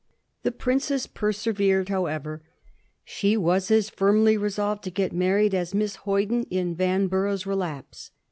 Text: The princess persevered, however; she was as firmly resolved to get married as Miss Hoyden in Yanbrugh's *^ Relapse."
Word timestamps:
The 0.41 0.51
princess 0.51 1.05
persevered, 1.05 1.89
however; 1.89 2.41
she 3.05 3.37
was 3.37 3.69
as 3.69 3.91
firmly 3.91 4.35
resolved 4.35 4.83
to 4.85 4.89
get 4.89 5.13
married 5.13 5.53
as 5.53 5.75
Miss 5.75 5.97
Hoyden 6.07 6.45
in 6.49 6.75
Yanbrugh's 6.75 7.43
*^ 7.43 7.45
Relapse." 7.45 8.09